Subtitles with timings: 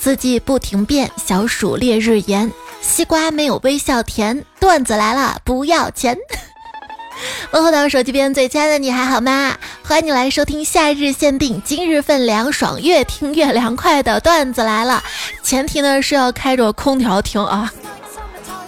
[0.00, 2.50] 四季不停变，小暑烈日炎，
[2.80, 4.44] 西瓜没有微笑甜。
[4.60, 6.16] 段子来了，不要钱。
[7.50, 9.56] 问候到手机边最亲爱的你还好吗？
[9.82, 15.02] 欢迎你来收听夏日限定今日份凉爽，越听越凉快的段子来了。
[15.42, 17.72] 前提呢是要开着空调听啊。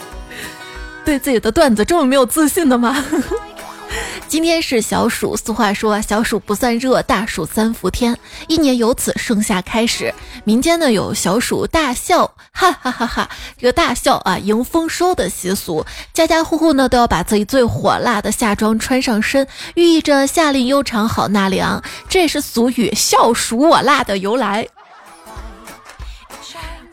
[1.04, 3.04] 对自己的段子这么没有自信的吗？
[4.30, 8.16] 今天是小暑，俗话说小暑不算热，大暑三伏天，
[8.46, 10.14] 一年由此盛夏开始。
[10.44, 13.28] 民间呢有小暑大笑，哈哈哈哈！
[13.58, 21.82] 这个大笑啊，迎丰收的习俗，家家户户呢都要把自己最火辣的夏装穿上身，寓意着夏令悠长好纳凉。
[22.08, 24.64] 这也是俗语“笑暑我辣”的由来。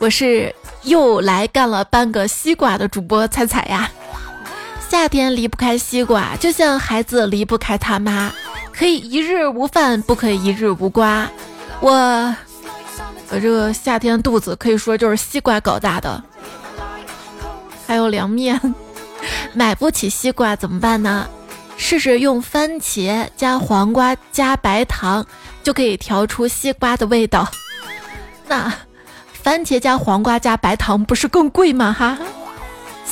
[0.00, 3.88] 我是又来干了半个西瓜的主播彩彩呀。
[4.90, 8.32] 夏天离不开西瓜，就像孩子离不开他妈，
[8.72, 11.28] 可以一日无饭，不可以一日无瓜。
[11.80, 11.92] 我，
[13.30, 16.22] 我这个夏天肚子可以说就是西瓜搞大的。
[17.86, 18.58] 还有凉面，
[19.52, 21.28] 买不起西瓜怎么办呢？
[21.76, 25.24] 试试用番茄加黄瓜加白糖，
[25.62, 27.46] 就可以调出西瓜的味道。
[28.48, 28.72] 那
[29.32, 31.94] 番茄加黄瓜加白糖不是更贵吗？
[31.96, 32.18] 哈。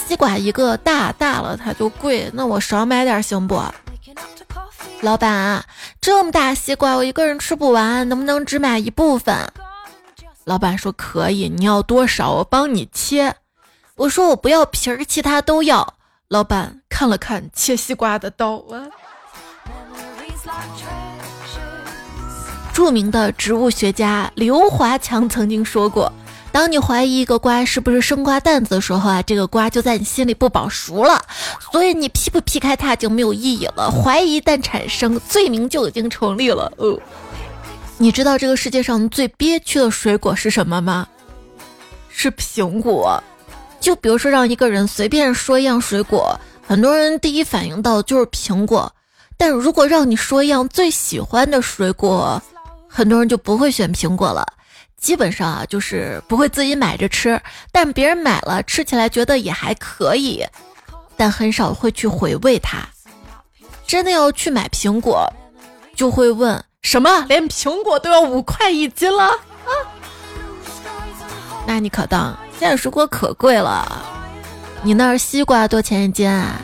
[0.06, 3.60] 西瓜一个大大了它就贵，那我少买点行不？
[5.00, 5.64] 老板，
[6.00, 9.34] 这么大西瓜我一个人吃不完，能不能只买一部分？
[10.44, 13.34] 老板说可以，你要多少我帮你切。
[13.96, 15.94] 我说我不要皮儿，其他都要。
[16.28, 18.62] 老板看了看切西瓜的刀。
[22.72, 26.12] 著名的植物学家刘华强曾经说过。
[26.56, 31.22] 当你怀疑一个瓜是不是生瓜蛋子的时候啊，这个瓜就在你心里不保熟了，
[31.70, 33.90] 所以你劈不劈开它就没有意义了。
[33.90, 36.72] 怀疑一旦产生，罪名就已经成立了。
[36.78, 36.98] 呃，
[37.98, 41.06] 你知道这个世界上最憋屈的水果是什么吗？
[42.08, 43.22] 是苹果。
[43.78, 48.90] 就比如说让一个人随便说一样水果，很多人第一反应到就是苹果，
[49.36, 52.42] 但如果让你说一样最喜欢的水果，
[52.88, 54.42] 很多人就不会选苹果了。
[55.00, 57.40] 基本上啊，就是不会自己买着吃，
[57.70, 60.44] 但别人买了吃起来觉得也还可以，
[61.16, 62.78] 但很少会去回味它。
[63.86, 65.32] 真的要去买苹果，
[65.94, 67.24] 就会问什么？
[67.28, 69.70] 连苹果都要五块一斤了啊？
[71.66, 74.04] 那你可当现在水果可贵了。
[74.82, 76.60] 你那儿西瓜多钱一斤啊？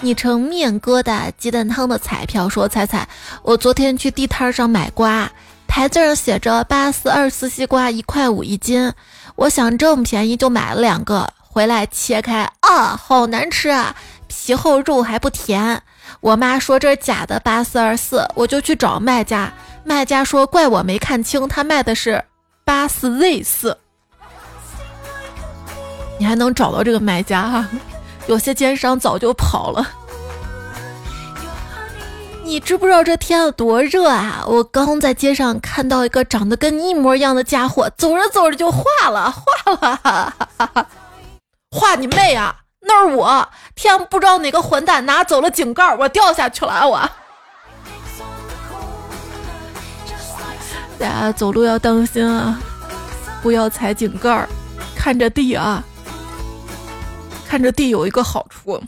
[0.00, 3.08] 你成面疙瘩鸡蛋汤的彩票说：彩彩，
[3.42, 5.30] 我昨天去地摊上买瓜。
[5.68, 8.92] 牌子上写着八四二四西瓜一块五一斤，
[9.36, 13.94] 我想这么便宜就买了两个，回来切开啊，好难吃啊，
[14.26, 15.80] 皮厚肉还不甜。
[16.20, 19.52] 我妈说这是假的八四二四，我就去找卖家，
[19.84, 22.24] 卖家说怪我没看清，他卖的是
[22.64, 23.78] 八四 Z 四。
[26.18, 27.68] 你还能找到这个卖家哈？
[28.26, 29.86] 有些奸商早就跑了。
[32.48, 34.42] 你知不知道这天有多热啊？
[34.46, 39.30] 我刚在街上看到一个长得跟你一模一样的家伙，走着走着就化了，
[39.76, 40.00] 化
[40.62, 40.88] 了，
[41.70, 42.56] 化你妹啊！
[42.80, 46.98] 那是我，天不知道哪个混蛋拿走了井盖，我掉下去了，我。
[50.98, 52.58] 大家走路要当心啊，
[53.42, 54.48] 不要踩井盖儿，
[54.96, 55.84] 看着地啊，
[57.46, 58.82] 看着地有一个好处，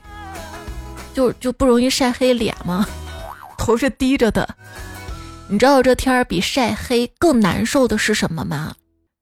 [1.12, 2.87] 就就不容易晒黑脸吗？
[3.60, 4.56] 头是低着的，
[5.48, 8.75] 你知道这天儿比晒黑更难受的是什么吗？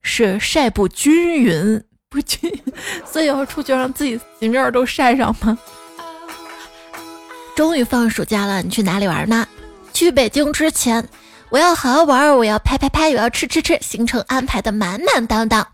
[0.03, 2.62] 是晒不均匀，不均匀，
[3.04, 5.59] 所以要出去让自己洗面都晒上吗？
[7.56, 9.47] 终于放暑假了，你去哪里玩呢？
[9.93, 11.06] 去北京之前，
[11.50, 15.66] 我要好好玩，我要拍拍拍，我要吃吃吃，行程安排的满满当当。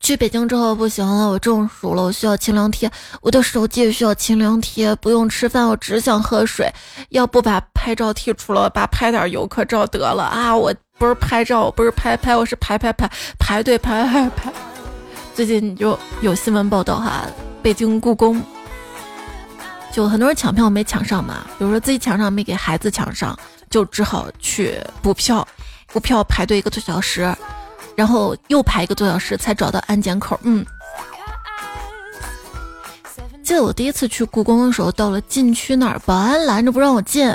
[0.00, 2.90] 去北京之后不行了，我中暑了，我需要清凉贴，
[3.20, 6.72] 我的手机也需要清凉贴，不用吃饭，我只想喝水，
[7.10, 10.56] 要不把拍照剔除了，把拍点游客照得了啊！
[10.56, 13.08] 我不是拍照，我不是拍拍，我是排排排
[13.38, 14.52] 排队排排排。
[15.34, 17.26] 最近就有新闻报道哈，
[17.62, 18.42] 北京故宫
[19.92, 23.38] 就很多人抢票没抢上嘛，比如说自己抢上没给孩子抢上，
[23.68, 25.46] 就只好去补票，
[25.88, 27.32] 补票排队一个多小时。
[28.00, 30.40] 然后又排一个多小时才找到安检口。
[30.42, 30.64] 嗯，
[33.42, 37.30] 记得我第一次去故宫的时候，到了禁区那儿，保安拦着不让我进。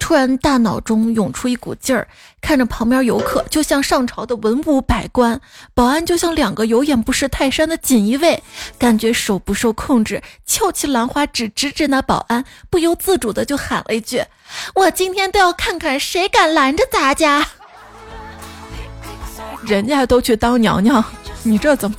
[0.00, 2.08] 突然大脑中涌出一股劲儿，
[2.40, 5.40] 看着旁边游客就像上朝的文武百官，
[5.72, 8.42] 保安就像两个有眼不识泰山的锦衣卫，
[8.76, 14.20] 感觉手不受控制，翘起兰花指指指那保安，不由自主的就喊了一句
[14.74, 17.46] ：“我今天都要看看谁敢拦着咱家。”
[19.66, 21.04] 人家都去当娘娘，
[21.42, 21.96] 你这怎么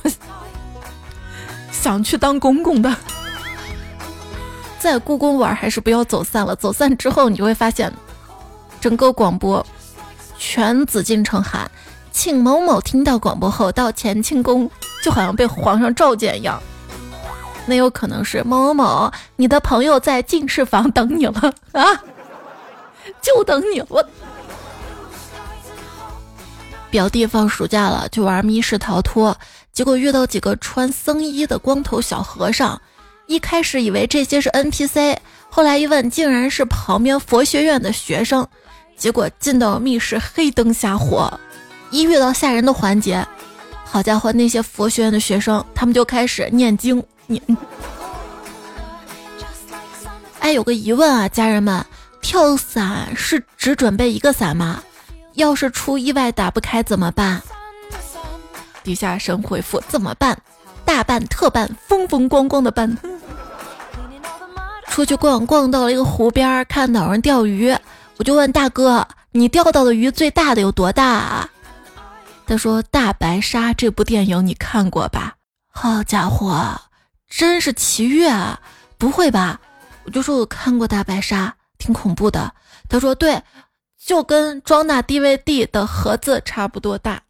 [1.70, 2.94] 想去当公公的？
[4.78, 6.56] 在故宫玩还是不要走散了。
[6.56, 7.92] 走散之后，你就会发现，
[8.80, 9.64] 整个广播
[10.38, 11.70] 全紫禁城喊，
[12.10, 14.70] 请某某听到广播后到乾清宫，
[15.02, 16.58] 就好像被皇上召见一样。
[17.66, 21.84] 那有可能是某某某，你的朋友在进士房等你了啊，
[23.20, 24.02] 就等你我。
[26.90, 29.36] 表弟放暑假了，去玩密室逃脱，
[29.72, 32.80] 结果遇到几个穿僧衣的光头小和尚。
[33.26, 35.16] 一开始以为这些是 NPC，
[35.48, 38.46] 后来一问，竟然是旁边佛学院的学生。
[38.96, 41.32] 结果进到密室，黑灯瞎火，
[41.90, 43.24] 一遇到吓人的环节，
[43.84, 47.02] 好家伙，那些佛学院的学生他们就开始念经。
[47.26, 47.40] 念。
[50.40, 51.84] 哎，有个疑问啊，家人们，
[52.20, 54.82] 跳伞是只准备一个伞吗？
[55.34, 57.42] 要是出意外打不开怎么办？
[58.82, 60.36] 底下神回复怎么办？
[60.84, 62.96] 大办特办，风风光光的办。
[64.88, 67.76] 出去逛逛到了一个湖边，看到人钓鱼，
[68.16, 71.48] 我就问大哥：“你钓到的鱼最大的有多大？”啊？
[72.46, 75.36] 他说：“大白鲨。”这部电影你看过吧？
[75.70, 76.80] 好家伙，
[77.28, 78.58] 真是奇遇啊！
[78.98, 79.60] 不会吧？
[80.04, 82.52] 我就说我看过大白鲨，挺恐怖的。
[82.88, 83.40] 他说：“对。”
[84.04, 87.22] 就跟装那 DVD 的盒子差不多大。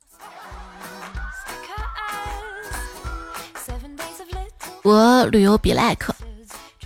[4.82, 6.14] 我旅游比 like，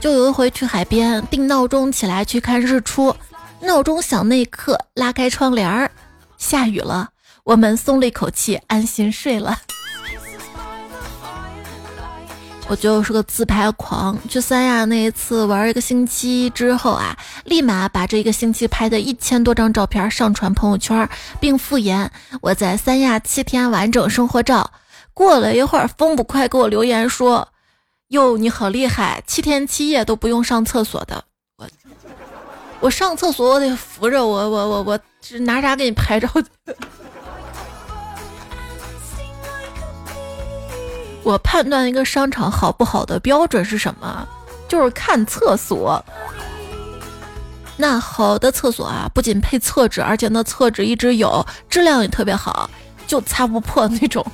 [0.00, 3.14] 就有一回去海边，定闹钟起来去看日出，
[3.60, 5.88] 闹钟响那一刻拉开窗帘儿，
[6.36, 7.10] 下雨了，
[7.44, 9.60] 我们松了一口气，安心睡了。
[12.66, 21.08] 我就是个自拍狂，去三亚那一次玩一个星期之后啊，立马把这一个星期拍的一千多张照片上传朋友圈，
[21.38, 24.68] 并附言我在三亚七天完整生活照。
[25.12, 27.46] 过了一会儿，风不快给我留言说
[28.08, 31.22] ：“哟，你好厉害，七天七夜都不用上厕所的。”
[31.56, 31.68] 我
[32.80, 35.00] 我上厕所我得扶着我我我我
[35.40, 36.28] 拿啥给你拍照？
[41.24, 44.28] 我判断一个商场好不好的标准是什么？
[44.68, 46.04] 就是看厕所。
[47.76, 52.70] 那好的厕所啊，不仅配厕纸，而且那厕纸一直有，质量也特别好，
[53.06, 54.24] 就擦不破那种。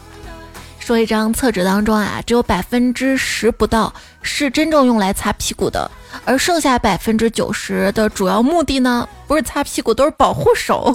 [0.78, 5.90] 说一张厕纸当中啊，只有百分之十不到是真正用来擦屁股的，
[6.24, 10.94] 而剩下百分之九十的主要目的呢，不是擦屁股，都是保护手。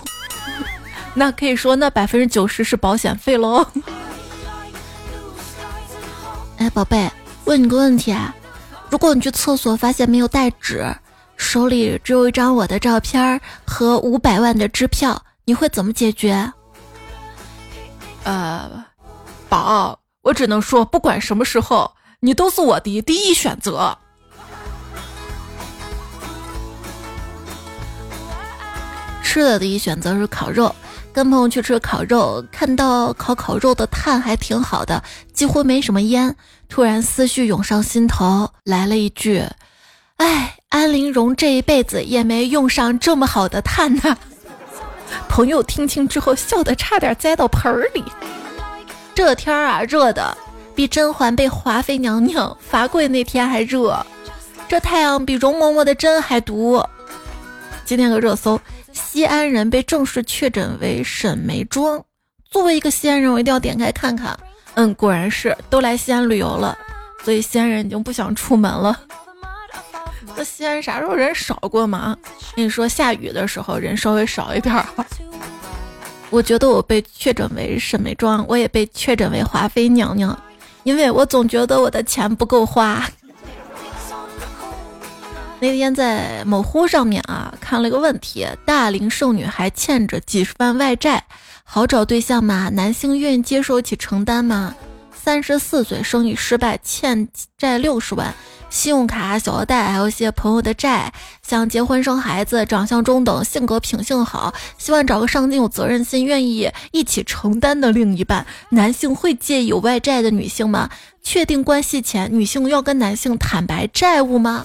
[1.16, 3.66] 那可以说，那百分之九十是保险费喽。
[6.58, 7.12] 哎，宝贝，
[7.46, 8.34] 问你个问题啊，
[8.90, 10.86] 如果你去厕所发现没有带纸，
[11.36, 16.52] 手里只有一张我的照片和五百万的支票，你会怎么解决？
[18.24, 18.86] 呃，
[19.50, 21.92] 宝，我只能说，不管什么时候，
[22.22, 23.98] 你都是我的第一选择。
[29.22, 30.74] 吃的第一选择是烤肉。
[31.16, 35.02] 跟朋友去吃烤肉，看到烤烤肉的炭还挺好的，
[35.32, 36.36] 几乎没什么烟。
[36.68, 39.42] 突然思绪涌上心头，来了一句
[40.18, 44.18] ：“哎，安陵容这一辈子也没用上这么好的炭呢。
[45.30, 48.04] ”朋友听清之后，笑得差点栽到盆儿里。
[49.14, 50.38] 这天儿啊，热的
[50.76, 54.06] 比甄嬛被华妃娘娘罚跪那天还热。
[54.68, 56.84] 这太阳比容嬷嬷的针还毒。
[57.86, 58.60] 今天个热搜。
[58.96, 62.02] 西安人被正式确诊为沈眉庄。
[62.50, 64.38] 作为一个西安人，我一定要点开看看。
[64.76, 66.78] 嗯，果然是都来西安旅游了，
[67.24, 68.98] 所以西安人已经不想出门了。
[70.38, 72.16] 那西安啥时候人少过吗？
[72.56, 74.86] 跟你说，下雨的时候人稍微少一点儿。
[76.30, 80.38] 我觉得我被确诊为沈眉庄，我也被确诊为华妃娘娘，
[80.84, 83.06] 因为我总觉得我的钱不够花。
[85.60, 91.24] 那天在某乎上面啊看了个问题：大龄剩女还欠着几十万外债，
[91.64, 92.70] 好找对象吗？
[92.74, 94.76] 男性愿意接受起承担吗？
[95.14, 98.32] 三十四岁生意失败，欠债六十万，
[98.70, 108.46] 信用卡、小额贷，还有一些朋友的债，想结婚生孩子，长相中等，性格品性好，希望找个上进、有责任心、愿意一起承担的另一半。
[108.70, 110.90] 男性会介意有外债的女性吗？
[111.24, 114.64] 确定关系前，女性要跟男性坦白债务吗？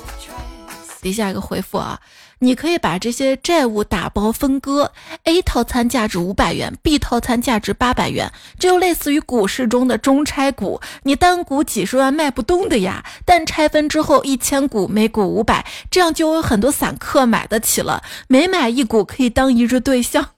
[1.00, 1.98] 底下一个回复啊，
[2.38, 4.92] 你可以把这些债务打包分割
[5.24, 20.30] ，A 套餐价值五百元，B 套餐价值八百元，这就类似于股市中的中拆股，你单股几十万卖不动的呀，但拆分之后一千股每股五百，这样就有很多散客买得起了，每买一股可以当一日对象，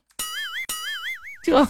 [1.44, 1.66] 这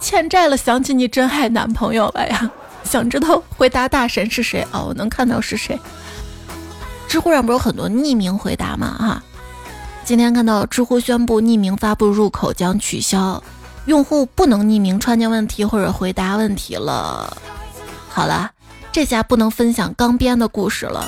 [0.00, 2.50] 欠债了，想起你真爱男朋友了呀？
[2.84, 4.66] 想知道回答大神是谁？
[4.72, 5.78] 哦，我能看到是谁。
[7.12, 8.96] 知乎上不是有很多匿名回答吗？
[8.98, 9.22] 哈，
[10.02, 13.42] 今天看到知乎宣布匿名发布入口将取消，
[13.84, 17.36] 用户不能匿名创建问题或者回答问题了。
[18.08, 18.50] 好了，
[18.90, 21.06] 这下不能分享刚编的故事了。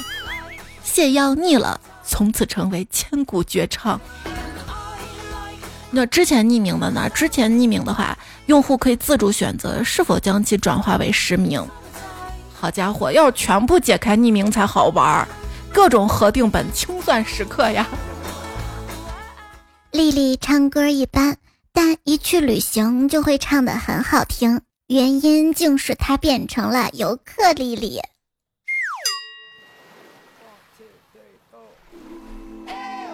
[0.84, 3.98] 泻药腻了，从此成为千古绝唱。
[5.90, 7.08] 那之前匿名的呢？
[7.14, 11.66] 之前匿名的话，用户可以自主选择是否将其转化为实名。
[12.52, 15.28] 好家伙，要全部解开匿名才好玩儿，
[15.74, 17.86] 各种合并本清算时刻呀！
[19.90, 21.36] 丽丽唱歌一般，
[21.72, 28.00] 但一去旅行就会唱得很好听，原因竟是她变成了游客丽丽。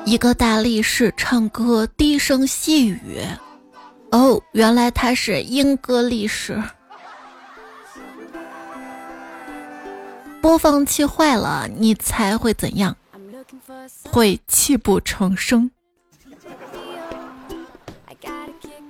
[0.04, 3.20] 一个大力士唱歌低声细语，
[4.10, 6.62] 哦，原来他是英歌力士。
[10.40, 12.97] 播放器坏了，你猜会怎样？
[14.11, 15.70] 会泣不成声。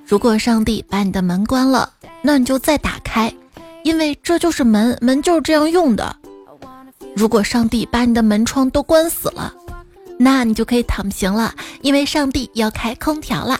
[0.06, 1.92] 如果上帝把你的门关了，
[2.22, 3.32] 那你就再打开，
[3.82, 6.16] 因为这就是门，门就是这样用的。
[7.14, 9.54] 如果上帝把你的门窗都关死了。
[10.22, 13.58] 那你就可以躺平了，因为上帝要开空调了，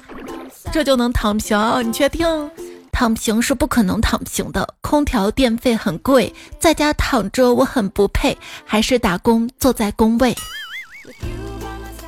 [0.70, 1.58] 这就能躺平。
[1.82, 2.50] 你确定？
[2.92, 10.34] 躺平是不可能躺平的，空调电费很贵，在家躺着我很不配，还是打工坐在工位。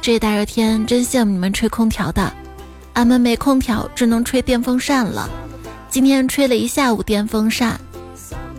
[0.00, 2.32] 这大热天真羡慕你们吹空调的，
[2.92, 5.28] 俺们没空调，只能吹电风扇了。
[5.88, 7.80] 今天吹了一下午电风扇，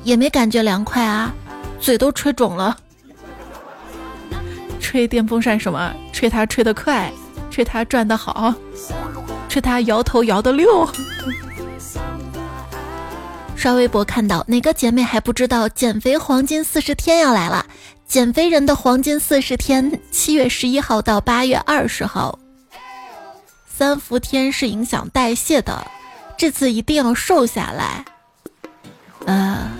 [0.03, 1.34] 也没感觉凉快啊，
[1.80, 2.77] 嘴都吹肿了。
[4.80, 5.94] 吹电风扇什么？
[6.12, 7.12] 吹它吹得快，
[7.50, 8.53] 吹它转得好，
[9.50, 10.88] 吹它摇头摇得溜。
[13.63, 17.65] 刷微博看到哪个姐妹还不知道减肥黄金四十天要来了？
[18.05, 22.38] 减肥人的黄金四十天，七月十一号到八月二十号。
[23.65, 25.88] 三伏天是影响代谢的，
[26.38, 28.03] 这次一定要瘦下来。
[29.27, 29.72] 呃。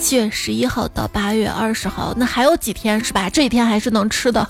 [0.00, 3.28] 七月十一号到八月二十号，那还有几天是吧？
[3.28, 4.48] 这几天还是能吃的。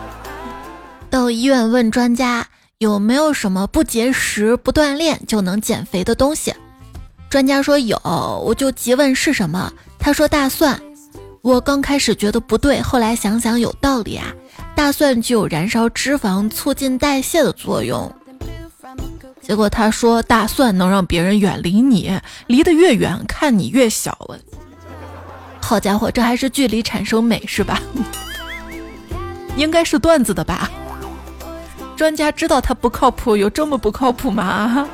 [1.08, 6.54] 到医院问专家有没有什么不节食、不锻炼就能减肥的东西，
[7.30, 7.96] 专家说有，
[8.44, 10.78] 我就急问是什么，他说大蒜。
[11.42, 14.26] 我刚开始觉得不对，后来想想有道理啊，
[14.74, 18.12] 大蒜具有燃烧脂肪、促进代谢的作用。
[19.40, 22.12] 结果他说大蒜能让别人远离你，
[22.48, 24.18] 离得越远看你越小。
[25.62, 27.80] 好家伙，这还是距离产生美是吧？
[29.56, 30.68] 应该是段子的吧？
[31.96, 34.88] 专家知道他不靠谱，有这么不靠谱吗？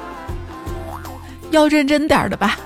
[1.50, 2.59] 要认真点的吧。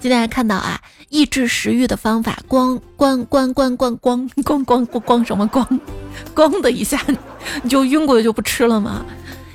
[0.00, 0.80] 今天还看到啊，
[1.10, 5.80] 抑制食欲的方法，光光光光光光光光光什么光？
[6.34, 7.00] 咣的一下
[7.62, 9.04] 你就晕过去就不吃了吗？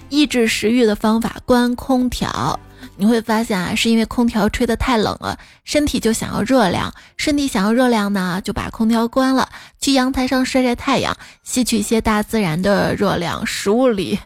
[0.09, 2.59] 抑制食欲的方法，关空调。
[2.97, 6.93] 你会发现啊，是因为空调吹得太冷了，身体就想要热量。
[7.17, 9.49] 身体想要热量呢，就把空调关了，
[9.81, 13.45] 去阳台上晒晒太阳，吸取一些大自然的热量。
[13.45, 14.19] 食物里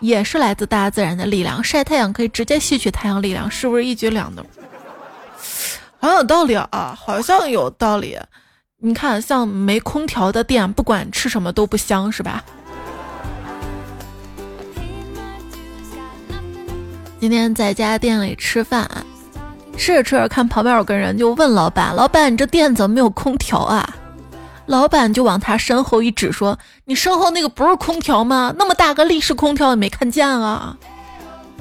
[0.00, 4.44] 也是来自大自然的力量，晒太阳可以直接吸取太阳力量，是不是一举两得？
[5.98, 8.18] 好有道理啊，好像有道理。
[8.78, 12.44] 你看，像没空调的店，不管吃什么都不香，是吧？
[17.18, 18.86] 今天在家店里吃饭，
[19.78, 23.88] 吃着吃着看旁边有个人，就问老板：“老板，你这店怎么没有空调啊？”
[24.66, 28.54] 老板就往他身后一指，说：“你身后那个不是空调吗？
[28.58, 30.76] 那么大个立式空调，也没看见啊？”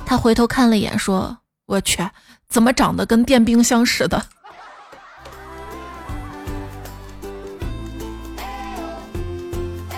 [0.06, 2.02] 他回头看了一眼，说：“我去，
[2.50, 4.24] 怎么长得跟电冰箱似的？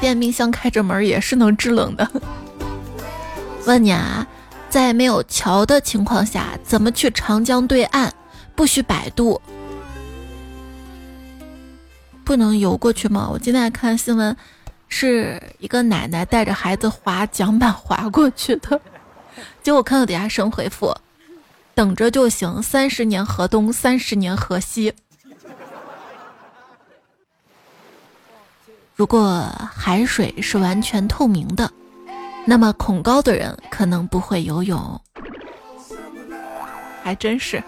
[0.01, 2.09] 电冰箱开着门也是能制冷的。
[3.65, 4.25] ”问你啊？
[4.67, 8.11] 在没有桥的情况下，怎么去长江对岸？
[8.55, 9.39] 不许百度，
[12.35, 13.29] 不能游过去吗？
[13.31, 14.35] 我今天看新闻，
[14.89, 18.81] 是一个奶奶带着孩子滑桨板滑过去的，
[19.63, 20.93] 结果看到底下生回复：
[21.73, 24.93] 等着就行，三十年河东，三十年河西。
[28.97, 31.71] 如果海水是完全透明的。
[32.47, 35.01] 那么恐高的人可能不会游泳，
[37.01, 37.63] 还真是。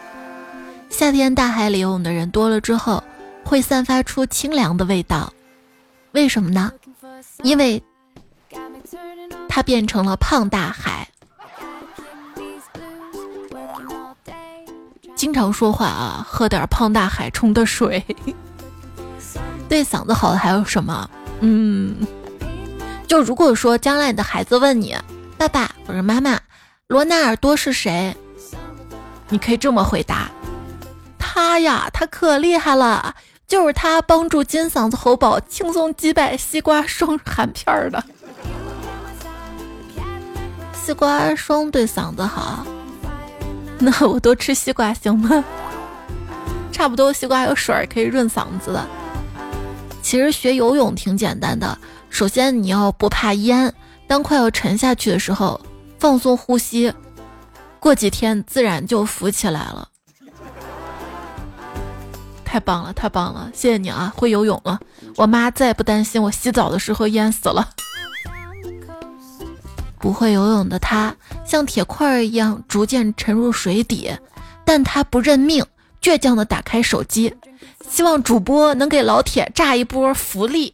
[0.89, 3.01] 夏天大海里游泳的人多了之后，
[3.47, 5.31] 会散发出清凉的味道。
[6.11, 6.69] 为什么呢？
[7.43, 7.81] 因为
[9.47, 11.07] 它变成了胖大海。
[15.15, 18.03] 经常说话啊，喝点胖大海冲的水。
[19.69, 21.09] 对嗓子好的还有什么？
[21.39, 22.05] 嗯，
[23.07, 24.93] 就如果说将来你的孩子问你，
[25.37, 26.37] 爸爸或者妈妈，
[26.87, 28.13] 罗纳尔多是谁？
[29.29, 30.29] 你可以这么回答：
[31.17, 33.15] 他呀，他可厉害了，
[33.47, 38.03] 就是他帮助金嗓子喉宝轻松击败西瓜霜含片儿的。
[40.73, 42.65] 西瓜霜对嗓子好，
[43.79, 45.43] 那我多吃西瓜行吗？
[46.71, 48.85] 差不多，西瓜有水儿可以润嗓子的。
[50.01, 51.77] 其实学游泳挺简单的，
[52.09, 53.73] 首先你要不怕淹，
[54.07, 55.59] 当快要沉下去的时候，
[55.99, 56.93] 放松呼吸，
[57.79, 59.87] 过几天自然就浮起来了。
[62.47, 64.79] 太棒了，太棒了，谢谢你啊，会游泳了，
[65.17, 67.67] 我妈再也不担心我洗澡的时候淹死了。
[69.99, 71.13] 不会游泳的他，
[71.45, 74.09] 像铁块一样逐渐沉入水底，
[74.63, 75.65] 但他不认命，
[76.01, 77.35] 倔强地打开手机，
[77.89, 80.73] 希望主播能给老铁炸一波福利，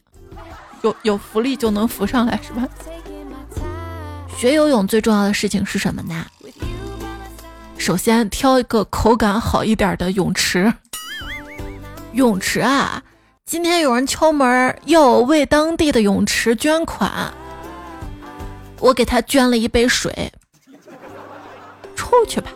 [0.83, 2.67] 有有福利就能浮上来，是吧？
[4.37, 6.27] 学游泳最重要的事情是什么呢？
[7.79, 10.71] 首先挑一个口感好一点的泳池。
[12.13, 13.01] 泳池啊，
[13.43, 17.33] 今天有人敲门要我为当地的泳池捐款。
[18.79, 20.31] 我给他捐了一杯水，
[21.95, 22.51] 出去吧。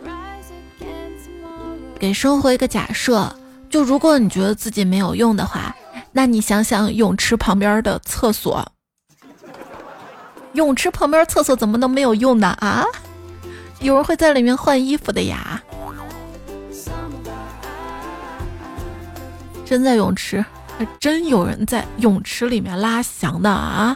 [1.98, 3.34] 给生活一个假设，
[3.68, 5.74] 就如果你觉得自己没有用的话，
[6.12, 8.64] 那你想想泳池旁边的厕所。
[10.52, 12.48] 泳池旁边厕所怎么能没有用呢？
[12.60, 12.84] 啊，
[13.80, 15.60] 有人会在里面换衣服的呀。
[19.68, 20.42] 真在泳池，
[20.78, 23.94] 还真有人在泳池里面拉翔的啊。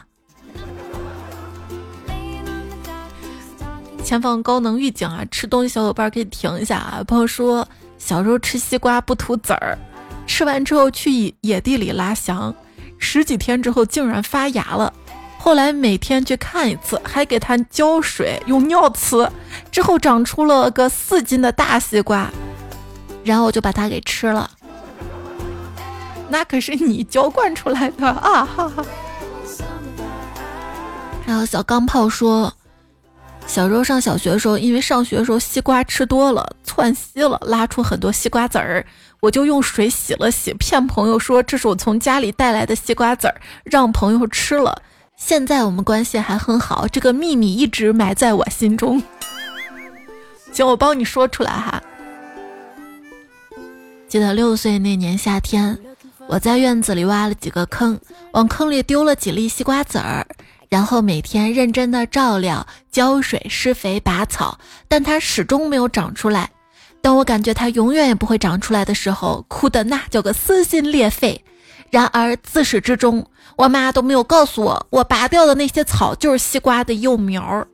[4.05, 5.25] 前方高能预警啊！
[5.31, 7.02] 吃东西小伙伴可以停一下啊！
[7.07, 9.79] 朋友说小时候吃西瓜不吐籽儿，
[10.26, 12.55] 吃完之后去野野地里拉翔，
[12.99, 14.92] 十几天之后竟然发芽了。
[15.38, 19.27] 后来每天去看一次，还给它浇水，用尿呲，
[19.70, 22.31] 之后长出了个四斤的大西瓜，
[23.25, 24.51] 然后我就把它给吃了。
[26.33, 28.42] 那可是你浇灌出来的啊！
[28.42, 28.85] 哈哈。
[31.27, 32.51] 然后小钢炮说。
[33.45, 38.87] 小时候上小学的时候，因为上学的时候西瓜吃多了，窜稀了，拉出很多西瓜籽儿，
[39.21, 44.81] 我就用水洗了洗，骗朋友说这是我从家里带来的西瓜籽儿，让朋友吃了。
[45.16, 49.03] 现在我们关系还很好，这个秘密一直埋在我心中。
[50.53, 51.83] 行，我帮你说出来哈。
[54.09, 55.77] 记得六岁那年夏天，
[56.33, 58.01] 我在院子里挖了几个坑，
[58.33, 60.27] 往坑里丢了几粒西瓜籽儿。
[60.71, 66.49] 然后每天认真的照料、浇水、施肥、拔草，但它始终没有长出来。
[67.03, 71.45] 当我感觉它永远也不会长出来的时候，哭的那叫个撕心裂肺。
[71.90, 77.66] 然而自始至终，我妈都没有告诉我，我拔掉的那些草就是西瓜的幼苗。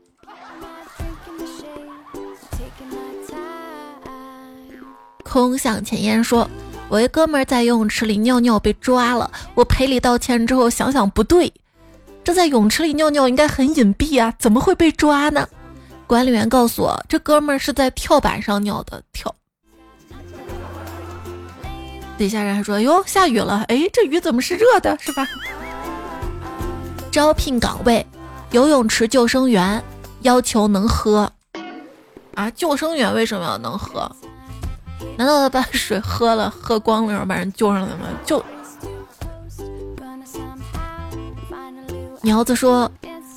[5.23, 6.51] 空想前言说，
[6.89, 11.53] 我一哥们儿在游泳池里尿尿被抓了，我赔礼道歉之后想想不对。
[12.25, 15.47] 这在泳池里尿尿应该很隐蔽啊，怎么会被抓呢？
[16.07, 19.35] 管理员告诉我，这哥们儿是在跳板上尿的，跳。
[22.17, 25.27] 底下人还说：“哟，下雨了，哎，这雨怎么是热的，是吧？”
[27.13, 28.05] 招聘岗位，
[28.51, 29.83] 游泳池救生员，
[30.23, 31.31] 要求能喝。
[32.35, 34.11] 啊，救生员为什么要能喝？
[35.17, 38.07] 难道他把水喝了， 喝光了，然后把人救上来吗？
[38.25, 38.45] 就。
[42.21, 42.91] 苗子说：“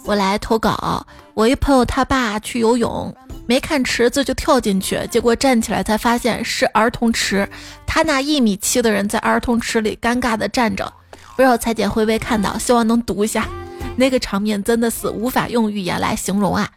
[0.06, 1.06] 我来投稿。
[1.34, 7.48] 我一朋友他爸去游泳，没看池子就跳进去，结果站起来才发现是儿童池。
[7.86, 10.92] 他那一米七的人在儿童池里尴尬的站着，
[11.36, 12.58] 不知道彩姐会不会看到？
[12.58, 13.48] 希望能读一下。
[13.96, 16.68] 那个场面真的是无法用语言来形容啊！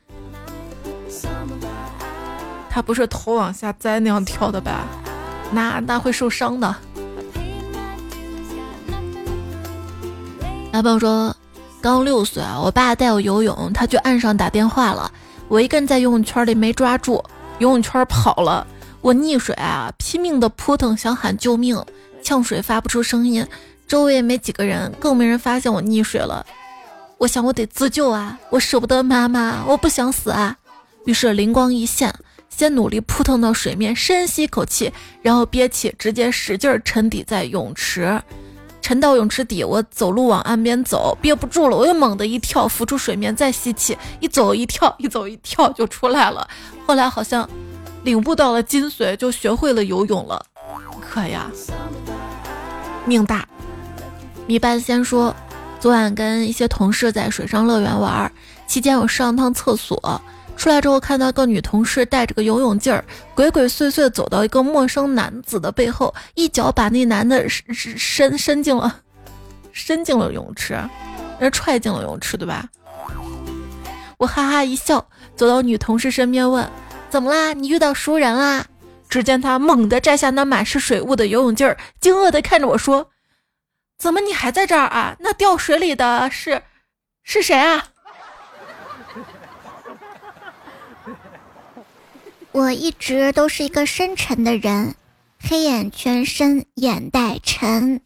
[2.74, 4.84] 他不是头往下栽那样跳的吧？
[5.52, 6.74] 那那会受伤的。”
[10.72, 11.32] 男朋友说。
[11.80, 15.12] 刚六岁啊，我爸带我游泳，他去岸上打电话了。
[15.48, 17.22] 我一个人在游泳圈里没抓住，
[17.58, 18.66] 游泳圈跑了，
[19.02, 21.78] 我溺水啊，拼命的扑腾想喊救命，
[22.22, 23.46] 呛水发不出声音，
[23.86, 26.46] 周围也没几个人，更没人发现我溺水了。
[27.18, 30.56] 我想我得自救啊，我舍不得妈妈，我不想死啊。
[31.04, 32.14] 于是灵光一现，
[32.56, 38.22] 先努力扑腾到水面，深吸口气，然后憋气，直接使劲沉底在泳池。
[38.80, 46.46] 沉到泳池底，我走路往岸边走，憋不住了，我又猛地一跳，浮出水面，再吸气，一走一跳，一走一跳就出来了。
[46.86, 47.48] 后来好像
[48.04, 50.44] 领悟到了精髓，就学会了游泳了，
[51.00, 51.50] 可呀，
[53.04, 53.48] 命大。
[54.46, 55.34] 米半仙说，
[55.80, 58.30] 昨晚跟一些同事在水上乐园玩，
[58.66, 60.20] 期间我上趟厕所，
[60.56, 69.00] 出来之后看到个女同事带着个游泳劲儿，鬼鬼祟祟走到一个陌生男子的背后，一脚把那男的伸伸伸进了，
[69.72, 70.78] 伸进了泳池，
[71.38, 72.68] 人踹进了泳池，对吧？
[74.16, 76.66] 我哈哈一笑，走到女同事身边问
[77.10, 77.52] ：“怎么啦？
[77.52, 78.64] 你遇到熟人啦？”
[79.10, 83.10] 只见他猛地摘下那满是水雾的游泳镜儿，惊愕地看着我说
[83.98, 85.16] ：“怎么你还在这儿啊？
[85.18, 86.62] 那掉水里的是
[87.22, 87.88] 是谁啊？”
[92.54, 94.94] 我一直都是一个深沉的人，
[95.40, 98.00] 黑眼圈深，眼袋沉。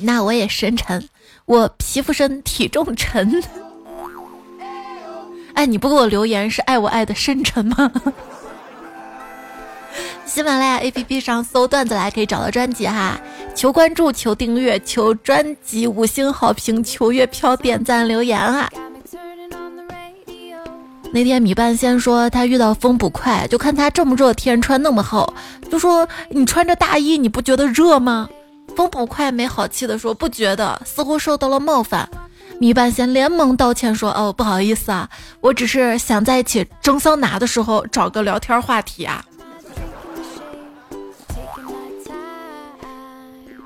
[0.00, 1.06] 那我也深沉。
[1.44, 3.44] 我皮肤深，体重沉。
[5.52, 7.92] 哎，你不给我留言是爱我爱的深沉吗？
[10.24, 13.20] 喜马拉雅 APP 上搜段子来可以找到专辑哈，
[13.54, 18.70] 求关注，求订阅，求专辑五星好评，求月票点赞留言啊！
[21.12, 25.32] 那天米半仙说他遇到风捕快，就看他这么热天穿那么厚，
[25.70, 28.28] 就说你穿着大衣你不觉得热吗？
[28.76, 32.08] 风捕快没好气的说：“不觉得，似乎受到了冒犯。”
[32.60, 35.08] 米半仙连忙道歉说：“哦，不好意思啊，
[35.40, 39.24] 我只是想在一起蒸桑拿的时候找个聊天话题啊。”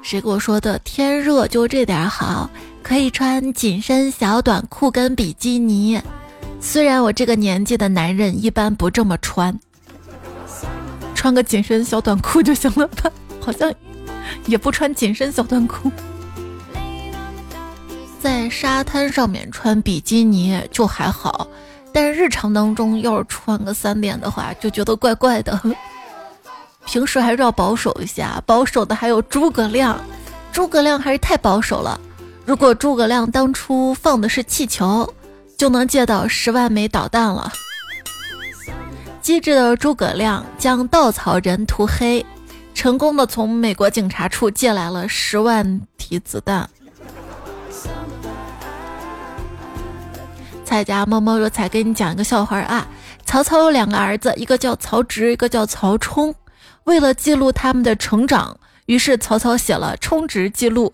[0.02, 0.78] 谁给我说的？
[0.80, 2.48] 天热就这点好，
[2.82, 6.00] 可以穿紧身小短裤跟比基尼。
[6.62, 9.58] 虽然我这个年纪的男人一般不这么穿，
[11.14, 13.10] 穿个紧身小短裤就行了吧？
[13.40, 13.70] 好像。
[14.46, 15.90] 也不穿紧身小短裤，
[18.20, 21.46] 在沙滩上面穿比基尼就还好，
[21.92, 25.60] 但是日常当中要是穿个三点的话，就觉得怪怪的。
[26.86, 30.00] 平时还是要保守一下，保守的还有诸葛亮，
[30.50, 32.00] 诸葛亮还是太保守了。
[32.46, 35.12] 如果诸葛亮当初放的是气球，
[35.62, 37.52] 就能借到十万枚导弹了。
[39.20, 42.26] 机智的诸葛亮将稻草人涂黑。
[42.74, 46.68] 成功的从美国警察处借来了十万提子弹。
[50.64, 52.84] 蔡家猫猫说：“才给你讲一个笑话啊！
[53.24, 56.34] 曹操有两个儿子，一个叫曹植，一个叫曹冲。
[56.82, 60.92] 为了记录他们的成长，于是曹操写了《充值记录》。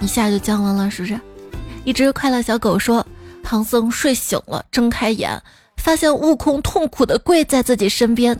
[0.00, 1.18] 一下就降温了，是不是？”
[1.84, 3.06] 一只快乐小狗说
[3.42, 5.40] ：“唐僧睡醒了，睁开眼。”
[5.76, 8.36] 发现悟空痛苦的跪在自己身边，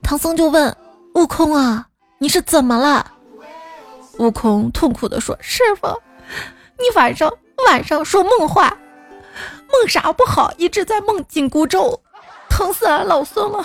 [0.00, 0.76] 唐僧就问
[1.14, 3.10] 悟空啊，你是怎么了？
[4.18, 5.88] 悟空痛苦的说：“师傅，
[6.78, 7.32] 你晚上
[7.66, 8.68] 晚上说梦话，
[9.72, 12.00] 梦啥不好，一直在梦紧箍咒，
[12.48, 13.64] 疼死俺老孙了。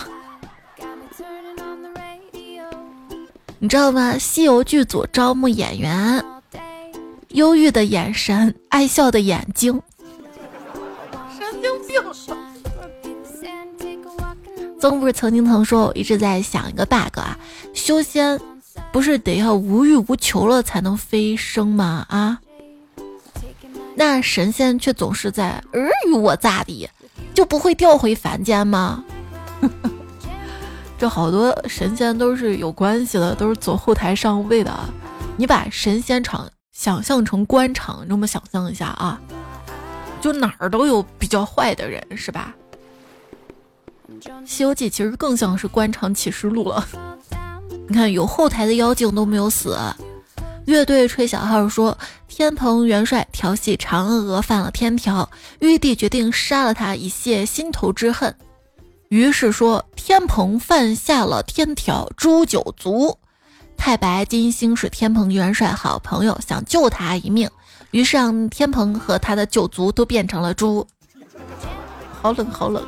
[3.60, 4.18] 你知道吗？
[4.18, 6.24] 西游剧组招募演员，
[7.34, 9.82] 忧郁的眼神，爱笑的眼睛，
[11.36, 12.02] 神经病。
[14.80, 17.38] 曾不是曾经曾说，我一直在想一个 bug 啊，
[17.74, 18.40] 修仙
[18.92, 22.06] 不是得要无欲无求了才能飞升吗？
[22.10, 22.40] 啊，
[23.96, 26.88] 那神仙却总是在尔虞我诈的，
[27.34, 29.04] 就不会掉回凡间吗？
[31.00, 34.72] 这好多神仙都是有关系的，都是走后台上位的。
[35.36, 39.22] 你把神仙场想象成官场，你这么想象一下啊，
[40.20, 42.54] 就哪儿都有比较坏的人，是吧？
[44.46, 46.86] 《西游记》其实更像是官场启示录了。
[47.88, 49.78] 你看，有后台的妖精都没有死。
[50.66, 51.96] 乐队吹小号说，
[52.28, 58.36] 天蓬元帅调戏嫦娥犯了天条，玉帝决定杀了他以泄心头之恨。
[59.10, 63.20] 于是说，天蓬犯下了天条，诛九族。
[63.78, 67.50] 太白金星是天蓬元帅好朋友，想救他一命，
[67.92, 70.88] 于是让天蓬和他的九族都变成了猪。
[72.22, 72.84] 好冷，好冷。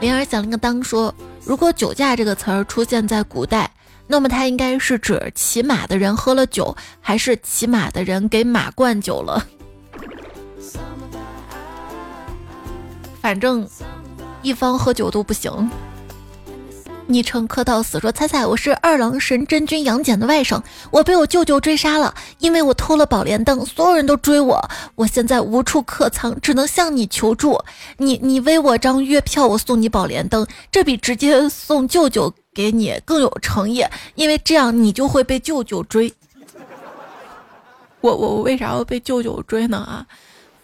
[0.00, 1.12] 铃儿响铃个当说，
[1.44, 3.70] 如果酒驾这个词儿出现在古代，
[4.06, 9.44] 那么它应该是指骑马的人喝了酒，还是骑马的人给马灌酒了？
[13.20, 13.68] 反正
[14.42, 15.68] 一方喝酒都不行。
[17.08, 27.60] 昵称磕到死说：“猜猜我是二郎神真君杨戬的外甥，我被我舅舅追杀了，因为我偷了宝莲灯，所有人都追我，我现在无处可藏，只能向你求助。
[27.98, 33.84] 你你微我张月票，我送你宝莲灯，这比直接送舅舅给你更有诚意，
[34.16, 36.12] 因为这样你就会被舅舅追。
[38.00, 40.06] 我我我为啥要被舅舅追呢啊？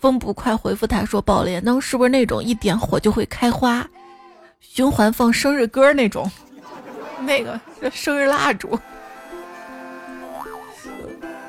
[0.00, 3.88] 风不快回复他说：“宝莲灯是不是那种一点火就会开花，
[4.62, 6.30] 循环放生日歌那种？
[7.20, 8.78] 那个生日蜡烛。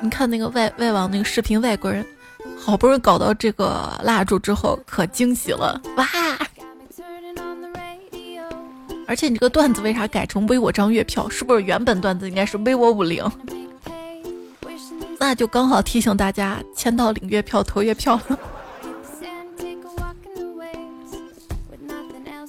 [0.02, 2.06] 你看那个外外网那个视频，外国人
[2.60, 6.06] 好不容易搞到这个蜡烛之后，可惊喜了哇！
[9.08, 11.30] 而且你这个段子为啥改成微我张月票？
[11.30, 13.23] 是不是原本段子应该是微我五零？”
[15.19, 18.38] 那就刚好提醒大家签到领月票投月票了。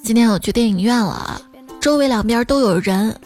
[0.05, 1.41] 今天我去电影院了，
[1.81, 3.19] 周围两边都有人，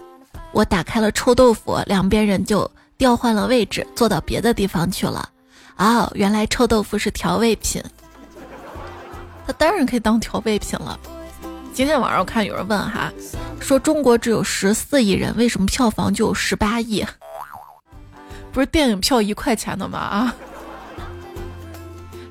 [0.53, 5.29] 我打开了臭豆腐，两边人就调换了位置，坐到别的地方去了。
[5.77, 7.83] 哦，原来臭豆腐是调味品，
[9.45, 10.97] 它当然可以当调味品了。
[11.75, 13.13] 今天晚上我看有人问哈，
[13.59, 17.05] 说中国只有十四亿人，为什么票房就有十八亿？
[18.53, 19.99] 不是电影票一块钱的吗？
[19.99, 20.35] 啊！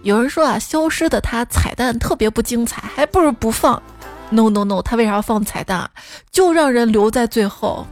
[0.04, 3.84] 有人说啊，消失的他彩蛋特别不精彩，还不如不放。
[4.30, 5.90] No No No，他为啥要放彩蛋？
[6.32, 7.86] 就让人留在最后。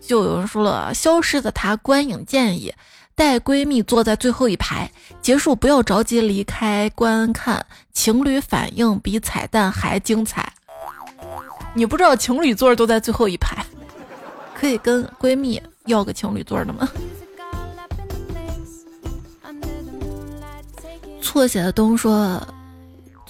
[0.00, 2.74] 就有人说了，消失的他观影建议
[3.14, 4.90] 带闺蜜坐在最后一排，
[5.22, 10.52] 结束不要着急离开观看，情侣反应比彩蛋还精彩。
[11.74, 13.64] 你不知道情侣座都在最后一排，
[14.54, 15.60] 可以跟闺蜜。
[15.86, 16.88] 要个情侣座的吗？
[21.20, 22.40] 错写的东说，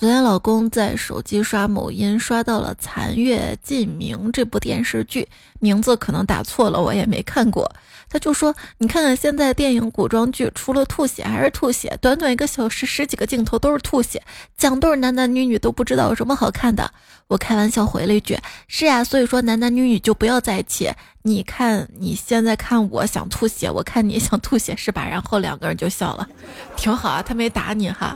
[0.05, 5.27] 昨天老公在手机刷某音，刷到了《残月烬明》这部电视剧，
[5.61, 7.75] 名字可能打错了，我也没看过。
[8.11, 14.23] 他就说：“你看看现在电影古装剧，除了吐血还是吐血，短短一个小时，十几个镜头都是吐血，
[14.59, 16.93] 讲都是男男女女，都不知道有什么好看的。”
[17.29, 18.39] 我开玩笑回了一句
[18.69, 20.93] ：“是呀，所以说男男女女就不要在一起。
[21.23, 25.09] 你看你现在看我想吐血，我看你想吐血是吧？
[25.09, 26.29] 然后两个人就笑了，
[26.77, 28.15] 挺好啊，他没打你哈。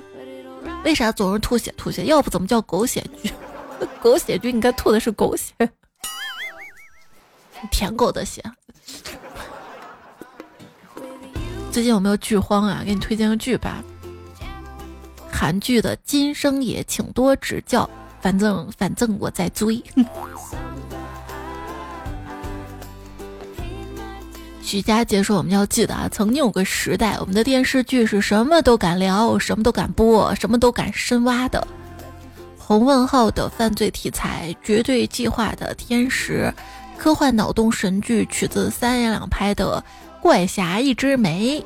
[0.84, 2.04] 为啥总是吐血吐血？
[2.04, 3.32] 要不怎么叫狗血剧？
[4.02, 5.52] 狗血剧应该吐的是狗血，
[7.70, 8.42] 舔狗的血。”
[11.70, 12.82] 最近有没有剧荒啊？
[12.84, 13.84] 给你推荐个剧吧，
[15.30, 17.84] 韩剧的《今生也请多指教》，
[18.20, 19.80] 反正反正我在追。
[24.70, 31.66] 徐佳杰说：“我们要记得啊，曾经有个时代，我们的电视剧是什么都敢聊，什么都敢播，什么都敢深挖的。
[32.58, 36.52] 洪问号的犯罪题材，绝对计划的天使，
[36.98, 39.82] 科幻脑洞神剧，取自三言两拍的。”
[40.20, 41.64] 怪侠一枝梅，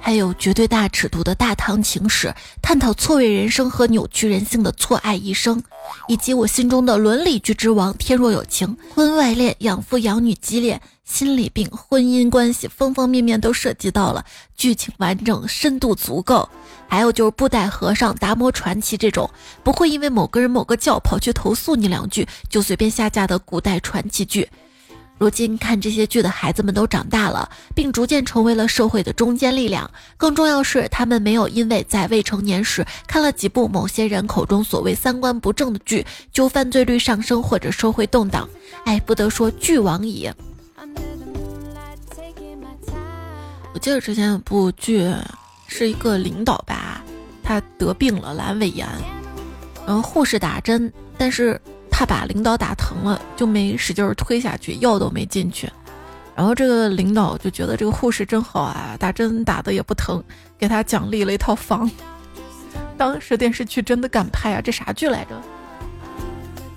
[0.00, 5.62] 还有绝对大尺度的大唐情史，探讨错位人生和扭曲人性的错爱一生，
[6.08, 14.22] 以及我心中的伦理剧之王天若有情，婚外恋、养父养女激烈心理病、婚姻关系，方方面面都涉及到了，
[14.58, 16.46] 剧情完整，深度足够。
[16.86, 19.28] 还有就是布袋和尚、达摩传奇这种，
[19.64, 24.46] 不会因为某个人某个教跑去投诉你两句就随便下架的古代传奇剧。
[25.16, 29.90] 如今看这些剧的孩子们都长大了，并逐渐成为了社会的中坚力量。
[30.18, 38.46] 更重要是，他们没有因为在未成年时看了几部某些人口中所谓三观不正的剧，就犯罪率上升或者社会动荡。
[38.84, 40.30] 哎，不得说剧王矣。
[43.78, 45.08] 我记得之前有部剧，
[45.68, 47.00] 是一个领导吧，
[47.44, 48.84] 他得病了阑尾炎，
[49.86, 51.60] 然后护士打针，但是。
[51.88, 55.68] 他把领导打疼了，就没使劲推下去，药都没进去。
[56.34, 60.22] 然后这个领导就觉得这个护士真好啊，打针打的也不疼，
[60.58, 61.88] 给他奖励了一套房。
[62.98, 65.40] 当时电视剧真的敢拍啊，这啥剧来着？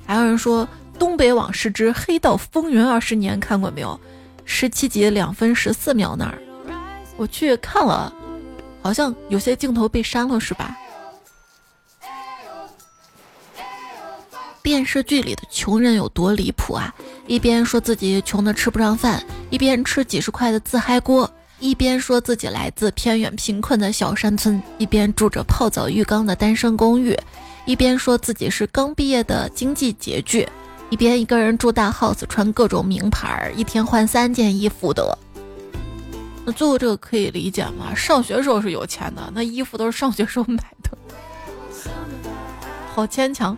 [0.06, 0.66] 还有人说
[1.00, 4.00] 《东北往事之黑道风云二十年》看过没有？
[4.46, 6.40] 十七集两分十四秒那儿，
[7.22, 8.12] 我去看了，
[8.82, 10.76] 好像有些镜头被删了，是吧？
[14.64, 16.92] 电视剧里的穷人有多离谱啊！
[17.28, 21.30] 一边说自己穷的吃不上饭，一边吃几十块的自嗨锅；
[21.60, 27.16] 一边说自己来自偏远贫困的小山村，一边住着泡澡浴缸的单身公寓；
[27.66, 30.50] 一边说自己是刚毕业的经济拮据，
[30.90, 35.16] 一边一个人住大 house，穿各种名牌，一天换三件衣服的。
[36.46, 37.94] 那最后这个可以理解吗？
[37.96, 40.98] 上学时候是有钱的，那衣服都是上学时候买的，
[42.94, 43.58] 好牵强。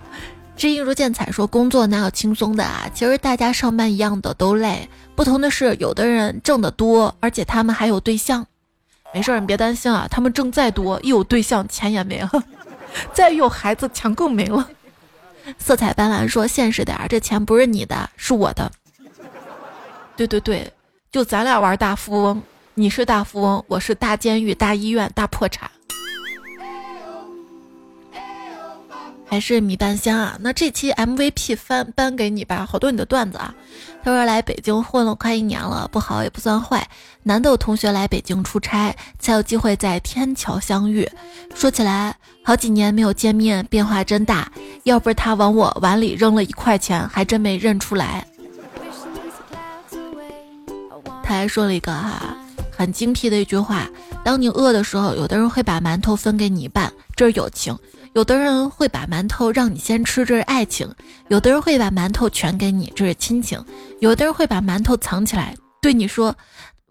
[0.56, 2.88] 知音如见彩说：“工作哪有轻松的啊？
[2.94, 8.46] 其实大家上班一样的都累，不同的是，有的人挣得多，而且他们还有对象。
[9.12, 12.44] 没事儿，你别担心啊，他们挣再多，一有对象钱也没了，
[13.14, 14.70] 再有孩子钱更没了。”
[15.58, 18.72] 色彩斑斓说：“现实点儿，这钱不是你的，是我的。
[20.16, 20.72] 对对对，
[21.12, 22.42] 就咱俩玩大富翁，
[22.76, 25.70] 你是大富翁，我是大监狱、大医院、大破产。
[29.30, 30.36] 还是米半香啊？
[30.40, 33.54] 那这期 MVP 翻颁给你吧，好多你的段子啊。
[34.04, 36.88] 他说来北京混了快一年了，不好也不算坏。
[37.22, 41.08] 难得有同学来北京出差，才有机会在天桥相遇。
[41.54, 44.52] 说起来，好几年没有见面，变化真大。
[44.84, 48.26] 要不是他往我碗里扔了一块钱，还真没认出来。
[51.24, 52.36] 他还说了一个哈
[52.84, 53.90] 很精辟的一句话：
[54.26, 57.74] 当你饿的时候，有的人会把馒头分给你一半，这是友情。
[58.12, 60.90] 有的人会把馒头让你先吃，这是爱情；
[61.30, 63.58] 有的人会把馒头全给你，这是亲情；
[64.02, 66.36] 有的人会把馒头藏起来，对你说：“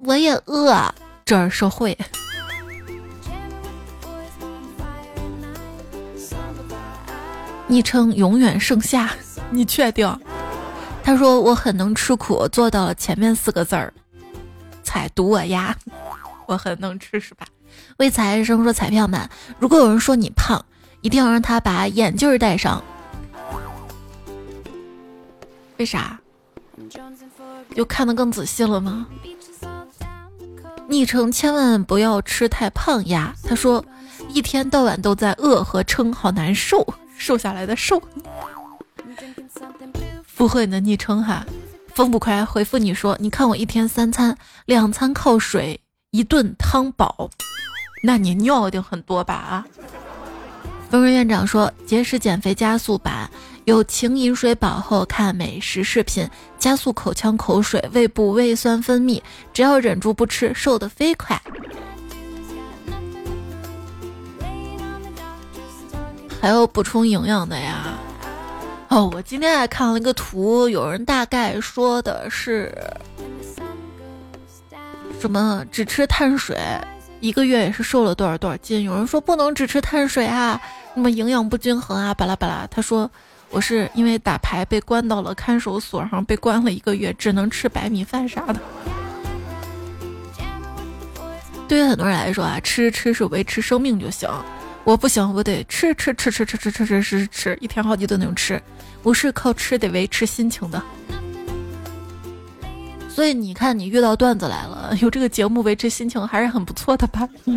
[0.02, 0.74] 我也饿。”
[1.26, 1.94] 这是社会。
[7.68, 9.10] 昵称永远盛夏，
[9.50, 10.18] 你确定？
[11.04, 13.92] 他说我很能吃苦，做到了前面四个字儿。
[14.92, 15.74] 彩赌我呀，
[16.44, 17.46] 我很能吃是吧？
[17.96, 19.26] 为财生说彩票们，
[19.58, 20.62] 如果有人说你胖。
[21.00, 22.80] 一定要让他把眼镜戴上，
[25.76, 26.20] 为啥？
[27.74, 29.08] 就看得更仔细了吗？
[30.86, 33.34] 昵称千万不要吃太胖呀。
[33.42, 33.84] 他说，
[34.28, 36.86] 一天到晚都在饿和撑，好难受。
[37.18, 38.00] 瘦下来的瘦。
[40.24, 41.44] 附和你的昵称哈，
[41.94, 45.78] 风不快回复你说，你看我一天三餐，两餐靠水，
[46.10, 47.28] 一顿汤饱，
[48.02, 49.66] 那你尿一定很多吧啊？
[50.88, 53.30] 风润院长说：“节食减肥加速版，
[53.64, 56.28] 友情饮水饱后看美食视频，
[56.58, 59.20] 加速口腔口水、胃部胃酸分泌，
[59.52, 61.40] 只要忍住不吃，瘦得飞快。”
[66.40, 67.98] 还有补充营养的呀？
[68.92, 72.70] 哦，我今天还看了一个图，有人大概说的是
[75.18, 75.64] 什么？
[75.72, 76.58] 只吃碳水。
[77.20, 78.82] 一个月也是瘦了多少多少斤？
[78.82, 80.60] 有人说不能只吃碳水啊，
[80.92, 82.68] 那么营养不均衡啊，巴拉巴拉。
[82.70, 83.10] 他说
[83.48, 88.60] 我是因为打牌被关到了看守所，然后被关了一个月，只能吃白米饭啥的。
[91.66, 94.28] 对于很多人来说啊，吃吃是维持生命就行，
[94.84, 98.60] 我不行，我得吃吃吃吃吃吃吃吃吃吃，一天好几顿那种吃，
[99.02, 100.82] 我是靠吃得维持心情的。
[103.08, 107.28] 所以你看，你遇到段子来了，有这个节目维持心情还是很不错的吧？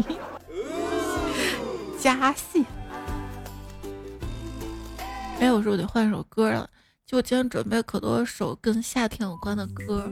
[1.99, 2.63] 加戏。
[5.39, 6.69] 哎，我说我得换首歌了，
[7.07, 10.07] 就今天准备可多首跟夏天有关的歌。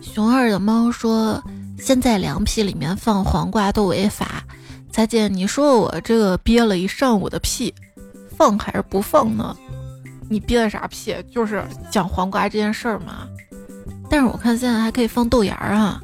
[0.00, 1.42] 熊二的猫说，
[1.78, 4.42] 现在凉皮里面放黄瓜都违法。
[4.90, 7.72] 彩姐，你说我这个憋了一上午的屁，
[8.36, 9.56] 放还是不放呢？
[10.28, 11.14] 你憋的啥屁？
[11.30, 13.28] 就是讲黄瓜这件事儿嘛。
[14.08, 16.00] 但是我看现在还可以放豆芽儿啊。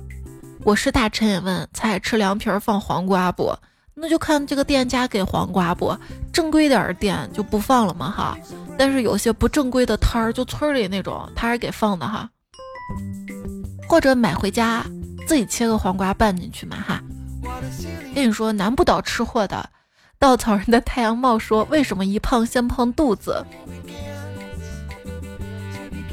[0.63, 3.57] 我是大臣也问，菜吃凉皮儿放黄瓜不？
[3.95, 5.97] 那就看这个店家给黄瓜不？
[6.33, 8.39] 正规点儿店就不放了嘛哈。
[8.79, 12.29] 但是有些不正规的摊儿，就村里那种，他是给放的哈。
[13.89, 14.85] 或者买回家
[15.33, 17.03] 自己切个黄瓜拌进去嘛哈。
[18.15, 19.71] 跟你说，难不倒吃货的。
[20.19, 23.43] 稻草人的太阳帽说：“为什么一胖先胖肚子？”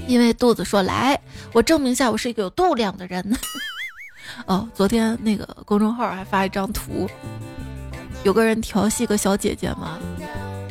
[0.08, 1.20] 因为肚子说：“来，
[1.52, 3.38] 我证明一下，我是一个有度量的人。
[4.48, 7.06] ”哦，昨天那个公众号还发一张图，
[8.24, 10.00] 有个人调戏个小姐姐嘛，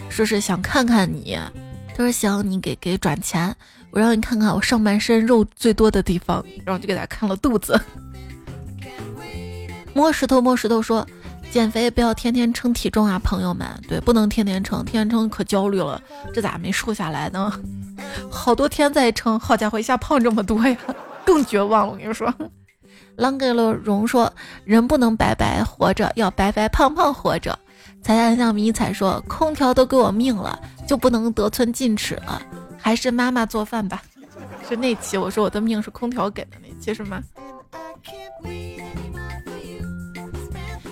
[0.09, 1.39] 说是想看看你，
[1.91, 3.55] 他说想你给给转钱，
[3.91, 7.79] 我让你看看我上半身肉最多的地方，然后就给他看了肚子。
[9.99, 11.05] 摸石头摸石头说。
[11.51, 16.01] 减肥不要天天称体重啊，朋友们，对，不能天天称，天天称可焦虑了，
[16.33, 17.51] 这咋没瘦下来呢？
[18.31, 20.77] 好多天在称，好家伙，一下胖这么多呀，
[21.25, 21.93] 更绝望了。
[21.95, 22.33] 我跟你说，
[23.17, 24.31] 狼给了荣说，
[24.65, 27.59] 人不能白白活着，要白白胖胖活着。
[28.03, 32.43] 彩彩向迷彩说，空调都给我命了，就不能得寸进尺了，
[32.77, 34.03] 还是妈妈做饭吧。
[34.69, 37.23] 是那期我说我的命是空调给的那期是吗？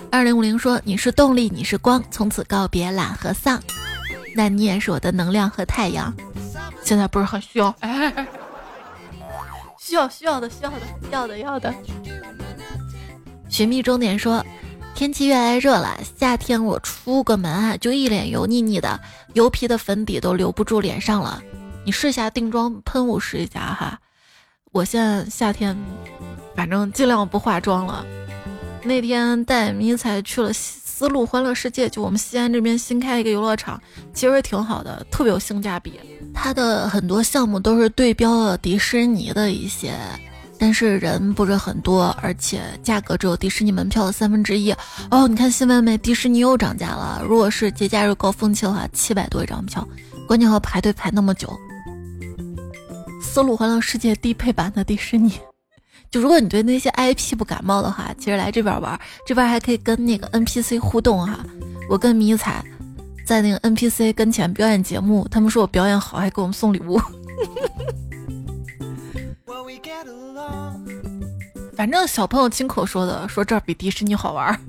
[0.09, 3.61] 二零五零说：“你是动力，你是光，从此告别懒和丧。
[4.35, 6.13] 那你也是我的能量和太阳。
[6.81, 8.27] 现在不是很需要，哎，
[9.79, 10.77] 需要需要的需要的
[11.11, 11.73] 要的要的。”
[13.49, 14.43] 寻觅终点说
[14.95, 18.99] ：“天气越来越热了，夏天我出个门啊，就一脸油腻腻的，
[19.33, 21.41] 油皮的粉底都留不住脸上了。
[21.85, 23.99] 你试下定妆喷雾试一下哈。
[24.71, 25.77] 我现在夏天，
[26.55, 28.05] 反正尽量不化妆了。”
[28.87, 33.79] 那天带迷彩去了丝路欢乐世界，就我们西安这边新开一个游乐场，
[34.13, 35.99] 其实挺好的，特别有性价比。
[36.33, 39.93] 它的很多项目都是对标了迪士尼的一些
[40.59, 44.71] 但是人不是很多，而且价格只有迪士尼门票的三分之一。
[45.11, 45.95] 哦，你看新闻没？
[45.99, 47.21] 迪士尼又涨价了。
[47.27, 49.87] 如果是节假日高峰期的话，七百多一张票，
[50.27, 51.55] 关键要排队排那么久。
[53.21, 55.33] 丝路欢乐世界低配版的迪士尼，
[56.09, 61.39] 就如果你对那些 IP 不感冒的话，其实来这边玩，这边还可以跟那个 NPC 互动哈。
[61.89, 62.63] 我跟迷彩
[63.25, 66.99] 在那个 NPC 跟前表演节目，他们说我表演好，还给我们送礼物。
[71.75, 74.59] 反正小朋友亲口说的，说这儿比迪士尼好玩。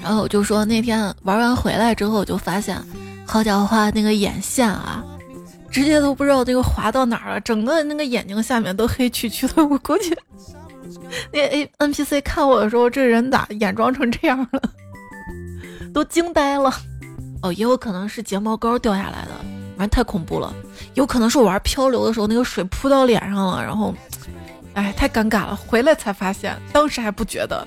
[0.00, 2.80] 然后我就说那天玩完回来之后，我就发现，
[3.26, 5.04] 好家伙，那个眼线啊，
[5.70, 9.64] 直接都不知道那个滑到哪儿了，整个那个眼睛下面都黑黢黢的。
[9.64, 10.16] 我估计
[11.32, 14.62] 那 A N P C 看我的时候，这人咋眼妆成这样了？
[15.94, 16.72] 都惊呆了。
[17.42, 19.30] 哦，也有可能是睫毛膏掉下来的，
[19.76, 20.52] 反正太恐怖了。
[20.94, 23.94] 有可能是我玩漂流的时候，那个水扑到脸上了，然后，
[24.74, 25.56] 哎，太尴尬了。
[25.56, 27.66] 回来才发现，当时还不觉得。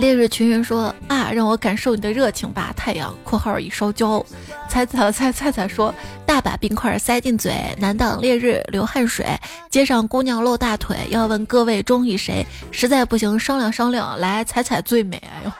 [0.00, 4.24] 烈日群云说啊，让我感受你的热情吧，太阳（括号已烧焦）。
[4.66, 5.94] 彩彩彩彩彩说，
[6.24, 9.26] 大把冰块塞进嘴，难挡烈日流汗水。
[9.68, 12.46] 街上姑娘露大腿，要问各位中意谁？
[12.70, 15.22] 实在不行商量商量，来彩彩最美。
[15.34, 15.52] 哎呦。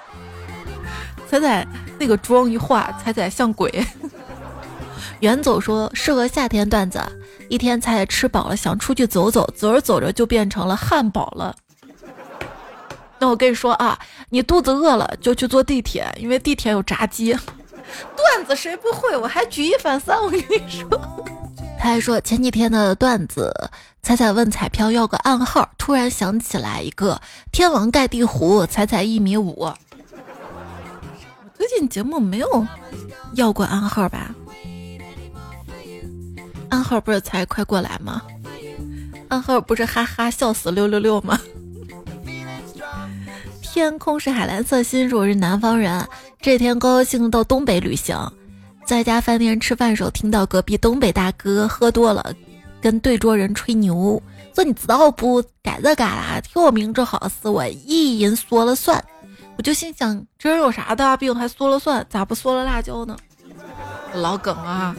[1.28, 1.66] 彩彩
[1.98, 3.84] 那个妆一化，彩彩像鬼。
[5.20, 6.98] 远走说适合夏天段子。
[7.50, 11.54] 一天彩彩吃饱了，想出去走走，走着走着就变成了汉堡了。
[13.20, 13.98] 那我跟你说啊，
[14.30, 17.32] 你肚子饿了就去坐地铁，因为地铁有炸鸡。
[18.16, 19.16] 段子谁不会？
[19.16, 20.16] 我还举一反三。
[20.20, 20.88] 我跟你说，
[21.78, 23.52] 他还说前几天的段子，
[24.02, 27.20] 彩彩问彩票要个暗号，突然想起来一个
[27.52, 29.70] 天王盖地虎，彩彩一米五。
[31.54, 32.66] 最近节目没有
[33.34, 34.34] 要过暗号吧？
[36.70, 38.22] 暗号不是才快过来吗？
[39.28, 41.38] 暗号不是哈哈笑死六六六吗？
[43.72, 46.04] 天空是海蓝色，心我是南方人。
[46.40, 48.18] 这天高兴到东北旅行，
[48.84, 52.34] 在家饭店吃饭时候，听到隔壁东北大哥喝多了，
[52.80, 54.20] 跟对桌人吹牛，
[54.56, 55.40] 说你知道不？
[55.62, 59.00] 该着嘎啦，听我名字好似我一人说了算。
[59.56, 63.16] 我就心想，这人有啥大病，还说了算，咋不说了辣椒呢？
[64.14, 64.96] 老梗啊，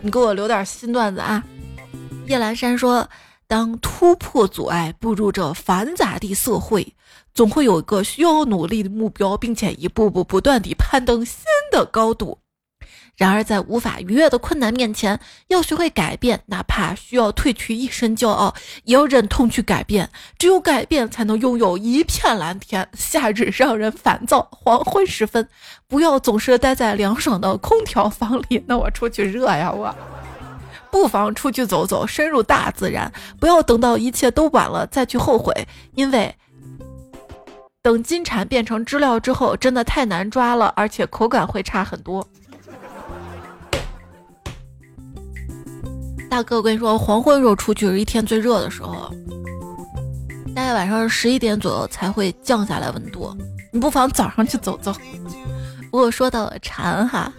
[0.00, 1.44] 你给我留点新段子啊！
[2.26, 3.08] 叶兰山说
[3.46, 6.92] ：“当突破阻碍步入这繁杂的社会，
[7.34, 12.38] 总会有一个需要努力的目标，并且一步步不断地攀登新的高度。”
[13.16, 18.54] 然而，在无法逾越的困难面前，要学会改变，哪怕需要褪去一身骄傲，
[18.84, 20.08] 也要忍痛去改变。
[20.38, 22.88] 只有改变，才能拥有一片蓝天。
[22.94, 25.46] 夏日让人烦躁，黄昏时分，
[25.86, 28.64] 不要总是待在凉爽的空调房里。
[28.66, 29.94] 那我出去热呀，我
[30.90, 33.12] 不妨出去走走，深入大自然。
[33.38, 36.34] 不要等到一切都晚了再去后悔，因为
[37.82, 42.26] 等金蝉变成知了之后，真的太难抓了，而且口感会差很多。
[46.28, 49.10] 大哥，我跟你说，黄昏时候出去是一天最热的时候，
[50.54, 53.34] 大概晚上十一点左右才会降下来温度。
[53.72, 54.92] 你不妨早上去走走。
[55.90, 57.32] 不过说到蝉哈，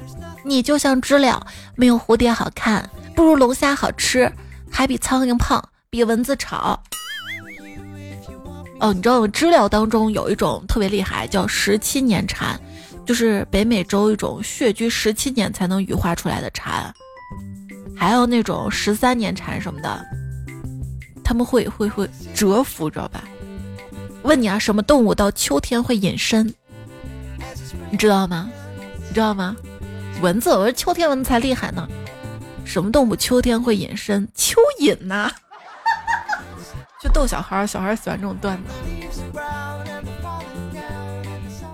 [0.44, 4.30] 你就像知了，没有蝴蝶好看，不如龙虾好吃，
[4.72, 6.82] 还比苍蝇胖，比蚊子吵。
[8.82, 12.60] 哦，你知道知了当中有一种特别厉害，叫十七年蝉，
[13.06, 16.92] 就是北美洲一种穴居十七年才能羽化出来的蝉。
[17.96, 20.04] 还有那种十三年蝉什么的，
[21.24, 23.24] 他们会会会蛰伏，知道吧？
[24.24, 26.52] 问你啊，什么动物到秋天会隐身？
[27.92, 28.50] 你知道吗？
[29.08, 29.56] 你知道吗？
[30.22, 31.88] 蚊子，我说秋天蚊子才厉害呢。
[32.66, 34.28] 什么动物秋天会隐身？
[34.36, 35.32] 蚯蚓呐！
[37.02, 38.64] 就逗小孩儿，小孩儿喜欢这种段子。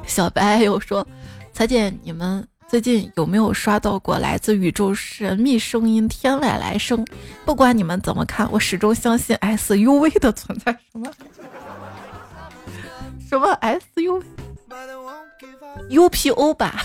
[0.06, 1.06] 小白又说
[1.52, 7.08] ：“彩姐，你们。”最近有没有刷到过来自宇宙神秘声音天外来生？
[7.46, 10.78] 不管你们怎么看，我始终相信 SUV 的存在。
[10.92, 11.10] 什么？
[13.30, 13.58] 什么
[15.90, 16.84] SUV？UPO 吧？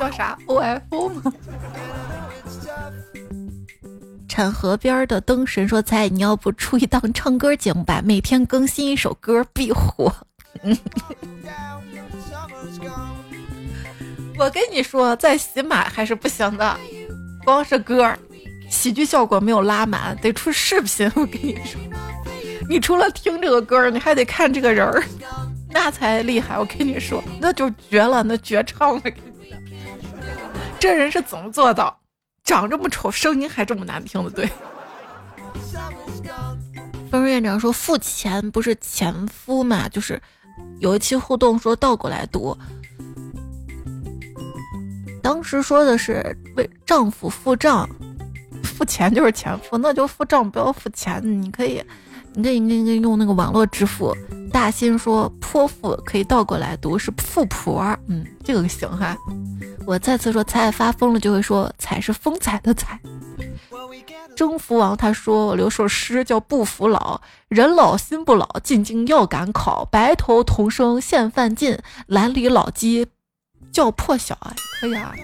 [0.00, 1.32] 叫啥？OFO 吗？
[4.36, 8.02] 产河边的灯神说：“猜你要不出一档唱歌节目吧？
[8.04, 10.14] 每天更新一首歌必火。
[14.38, 16.78] ”我跟你说，在喜马还是不行的，
[17.46, 18.14] 光是歌，
[18.68, 21.10] 喜剧效果没有拉满，得出视频。
[21.16, 21.80] 我跟你说，
[22.68, 25.02] 你除了听这个歌，你还得看这个人儿，
[25.70, 26.58] 那才厉害。
[26.58, 29.02] 我跟你说，那就绝了，那绝唱了。
[30.78, 31.98] 这人是怎么做到
[32.46, 34.30] 长这么丑，声音还这么难听的？
[34.30, 34.48] 对。
[37.10, 39.88] 分润院长说：“付钱不是前夫嘛？
[39.88, 40.20] 就是
[40.78, 42.56] 有一期互动说倒过来读，
[45.22, 47.88] 当时说的是为丈夫付账，
[48.62, 51.20] 付钱就是前夫，那就付账不要付钱。
[51.42, 51.82] 你可以，
[52.36, 54.14] 你可以，你可以用那个网络支付。”
[54.52, 59.16] 大新说：“泼妇可以倒过来读是富婆，嗯，这个行哈。”
[59.84, 62.98] 我再次说：“彩发疯了就会说彩是风采的彩。”
[64.36, 73.06] 征服王他说：“我留首诗叫不服老，人老心不老，进京要赶考，白头同生现范进，蓝里老鸡
[73.72, 75.14] 叫破晓。”哎，可以啊。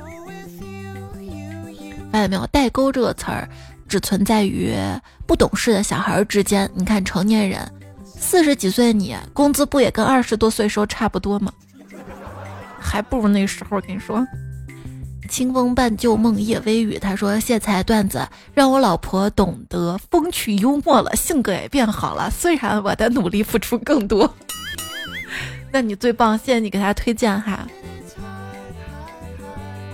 [2.11, 2.47] 发现没有？
[2.47, 3.49] 代沟这个词儿
[3.93, 4.75] 只存在于
[5.27, 6.71] 不懂事的小孩之间。
[6.75, 7.61] 你看成年人。
[8.07, 11.53] 四十几岁你工资不也跟二十多岁时候差不多吗？
[12.81, 13.79] 还不如那时候。
[13.83, 14.27] 跟你说，
[15.29, 16.99] 清风伴旧梦夜微雨。
[16.99, 22.31] 他说谢才段子让我老婆懂得风趣幽默了，性格也变好了。
[22.31, 24.33] 虽然我的努力付出更多，
[25.71, 27.67] 那你最棒，谢谢你给他推荐哈。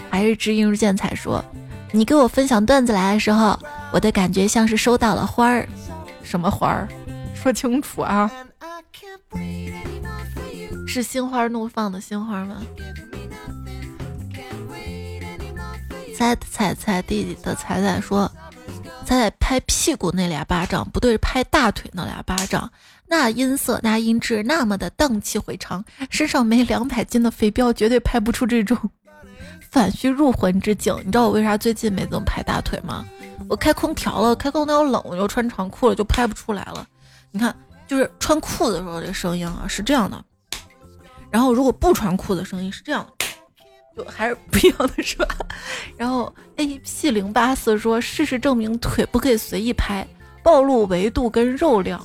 [0.08, 1.44] 还是知音如见彩说，
[1.92, 3.58] 你给我分享段子来的时候，
[3.92, 5.68] 我的感觉像是收到了花儿，
[6.22, 6.88] 什么花儿？
[7.34, 8.30] 说清楚啊！
[10.86, 12.62] 是心花怒放的心花吗？
[16.16, 18.30] 猜猜猜弟弟的彩彩说
[19.06, 22.70] ：“彩彩拍屁股那俩巴掌，不对，拍大腿那俩巴掌。
[23.06, 25.84] 那音色，那音质，那么的荡气回肠。
[26.10, 28.76] 身上没两百斤的肥膘，绝对拍不出这种
[29.70, 30.94] 反虚入魂之境。
[30.98, 33.04] 你知道我为啥最近没怎么拍大腿吗？
[33.48, 36.86] 我开空调了，开空调冷，我就穿长裤了，就拍不出来了。”
[37.30, 37.54] 你看，
[37.86, 40.22] 就是穿裤子的时候这声音啊是这样的，
[41.30, 43.26] 然后如果不穿裤子声音是这样的，
[43.96, 45.26] 就还是不一样的，是吧？
[45.96, 50.06] 然后 A P 零八四说，事实证明腿不可以随意拍，
[50.42, 52.04] 暴露维度跟肉量。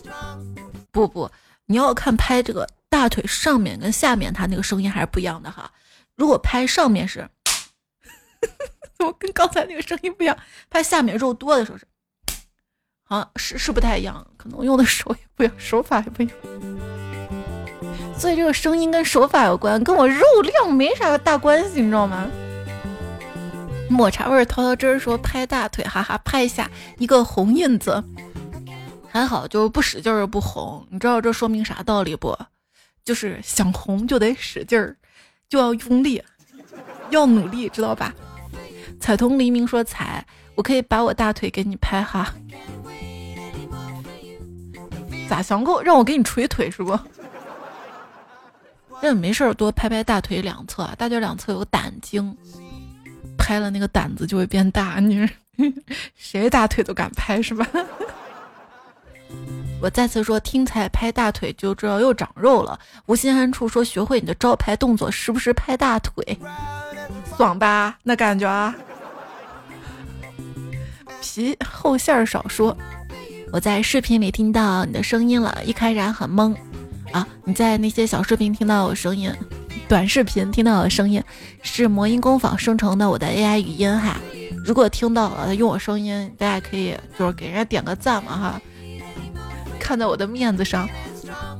[0.91, 1.29] 不不，
[1.65, 5.71] 你要看拍这个大腿上面跟下面，它那个声音还是不一样的哈。
[6.15, 7.27] 如果拍上面是，
[8.97, 10.37] 怎么跟刚才那个声音不一样？
[10.69, 11.85] 拍下面肉多的时候是。
[13.05, 16.35] 啊，是是不太一样，可能用的手也不一样，手法也不一样，
[18.17, 22.27] 所以这个声音跟手法有关，跟我肉量没啥大关系，你知道吗？
[23.89, 28.03] 抹茶味桃桃汁说拍大腿，哈哈，拍一下一个红印子，
[29.07, 32.35] 还好就是不使劲儿不红，你知道这说明啥道理不？
[33.03, 34.95] 就是想红就得使劲儿，
[35.49, 36.23] 就要用力，
[37.11, 38.11] 要努力，知道吧？
[39.03, 40.25] 彩童黎明说彩，
[40.55, 42.33] 我可以把我大腿给你拍哈。
[45.27, 46.97] 咋想够让我给你捶腿是不？
[49.01, 52.33] 那没事儿多拍拍大腿两侧，大腿两侧有胆经，
[53.37, 55.01] 拍了那个胆子就会变大。
[55.01, 55.29] 你
[56.15, 57.67] 谁大腿都敢拍是吧？
[59.81, 62.79] 我再次说，听彩拍大腿就知道又长肉了。
[63.07, 66.39] 无心安处说，学会你的招牌动作，时不时拍大腿，
[67.35, 67.97] 爽吧？
[68.03, 68.73] 那感觉啊？
[71.23, 72.77] 皮厚馅儿少说。
[73.53, 76.53] 我在视频里听到你的声音了，一开始很懵
[77.13, 77.25] 啊！
[77.45, 79.31] 你在那些小视频听到我声音，
[79.87, 81.23] 短视频听到我声音，
[81.61, 84.19] 是魔音工坊生成的我的 AI 语音哈。
[84.65, 88.61] 如果听到了用我声音，大家可以就是给人家点个赞嘛哈，
[89.79, 90.89] 看在我的面子上。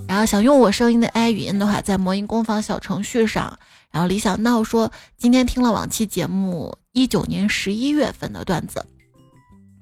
[0.07, 3.57] 然后想用我声音的 AI 语音的话，在魔音工坊小程序上。
[3.91, 8.83] 然后李小闹说今天听了往期节目一九年十一月份的段子。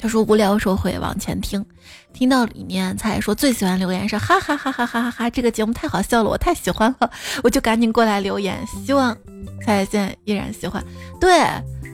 [0.02, 1.64] 他说无聊时候会往前听，
[2.12, 7.10] 听到里面才说最喜欢留言是哈哈哈哈哈哈哈，这个节目太好笑了，我太喜欢了，
[7.44, 9.16] 我就赶紧过来留言，希望
[9.64, 10.84] 彩现在依然喜欢。
[11.20, 11.40] 对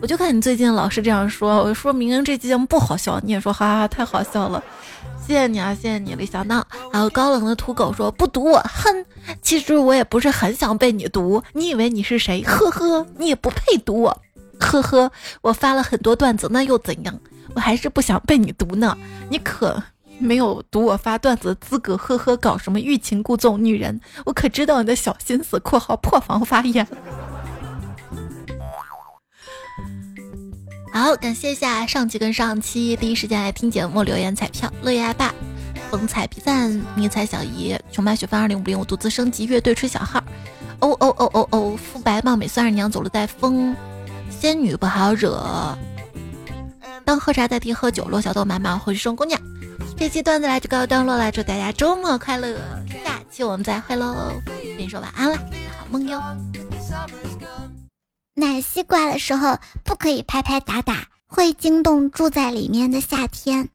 [0.01, 4.63] 我就看你最近老是这样说，我说明明这期节目不好笑，你也说哈哈哈太好笑了，
[5.27, 6.65] 谢谢你啊，谢谢你李小闹。
[6.93, 9.05] 还有高冷的土狗说不读我，哼，
[9.41, 12.41] 其实我也不是很想被你读，你以为你是谁？
[12.43, 14.21] 呵呵，你也不配读我，
[14.59, 17.19] 呵呵，我发了很多段子，那又怎样？
[17.57, 18.95] 我还是不想被你读呢，
[19.31, 19.81] 你可
[20.19, 25.59] 没有读我发段子的资格，呵呵，搞什么欲擒故纵，女人，我可知道你的小心思。
[25.65, 26.87] （括号破防发言）
[30.93, 35.33] 好，感谢一下上期跟上期第一时间来听节目留言彩票，乐爷爸，
[35.89, 40.23] 风采比赞，迷彩小姨，穷麦雪帆二零五零，我独自升级乐队吹小号，
[40.81, 43.75] 哦哦哦哦哦，肤白貌美孙二娘，走路带风，
[44.29, 45.75] 仙女不好惹。
[47.07, 49.39] 当喝茶代替喝酒，落小豆满满回去送姑娘。
[49.95, 52.57] 这期段子来就告一段落了，祝大家周末快乐，
[53.01, 54.33] 下期我们再会喽。
[54.45, 55.37] 跟你说晚安了，
[55.79, 56.21] 好梦哟。
[58.33, 63.69] 奶西瓜的时候不可以拍拍打打，会惊动住在里面的夏天。